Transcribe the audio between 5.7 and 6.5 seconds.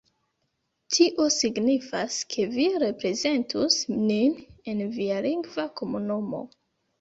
komunumo